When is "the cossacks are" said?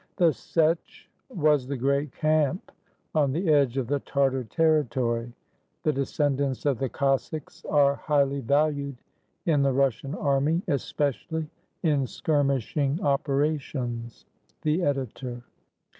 6.79-7.93